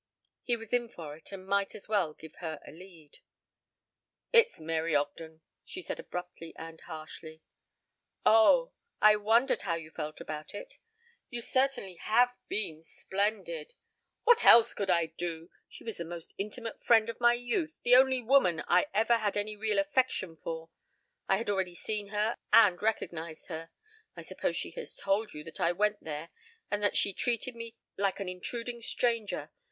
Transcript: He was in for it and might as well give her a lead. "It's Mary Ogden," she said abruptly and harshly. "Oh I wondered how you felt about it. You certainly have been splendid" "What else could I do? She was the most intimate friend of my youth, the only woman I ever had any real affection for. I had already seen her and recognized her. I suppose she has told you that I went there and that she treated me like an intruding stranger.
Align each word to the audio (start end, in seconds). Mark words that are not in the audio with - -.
He 0.41 0.57
was 0.57 0.73
in 0.73 0.89
for 0.89 1.15
it 1.15 1.31
and 1.31 1.45
might 1.45 1.75
as 1.75 1.87
well 1.87 2.15
give 2.15 2.33
her 2.37 2.59
a 2.65 2.71
lead. 2.71 3.19
"It's 4.33 4.59
Mary 4.59 4.95
Ogden," 4.95 5.41
she 5.63 5.83
said 5.83 5.99
abruptly 5.99 6.53
and 6.55 6.81
harshly. 6.81 7.43
"Oh 8.25 8.73
I 8.99 9.15
wondered 9.15 9.61
how 9.61 9.75
you 9.75 9.91
felt 9.91 10.19
about 10.19 10.55
it. 10.55 10.79
You 11.29 11.39
certainly 11.39 11.97
have 11.97 12.35
been 12.47 12.81
splendid" 12.81 13.75
"What 14.23 14.43
else 14.43 14.73
could 14.73 14.89
I 14.89 15.05
do? 15.05 15.51
She 15.69 15.83
was 15.83 15.97
the 15.97 16.03
most 16.03 16.33
intimate 16.39 16.83
friend 16.83 17.07
of 17.07 17.19
my 17.19 17.33
youth, 17.35 17.77
the 17.83 17.95
only 17.95 18.23
woman 18.23 18.63
I 18.67 18.87
ever 18.95 19.17
had 19.17 19.37
any 19.37 19.55
real 19.55 19.77
affection 19.77 20.35
for. 20.35 20.71
I 21.29 21.37
had 21.37 21.47
already 21.47 21.75
seen 21.75 22.07
her 22.07 22.37
and 22.51 22.81
recognized 22.81 23.49
her. 23.49 23.69
I 24.17 24.23
suppose 24.23 24.57
she 24.57 24.71
has 24.71 24.95
told 24.97 25.35
you 25.35 25.43
that 25.43 25.59
I 25.61 25.71
went 25.71 26.03
there 26.03 26.31
and 26.71 26.81
that 26.81 26.97
she 26.97 27.13
treated 27.13 27.55
me 27.55 27.75
like 27.97 28.19
an 28.19 28.27
intruding 28.27 28.81
stranger. 28.81 29.51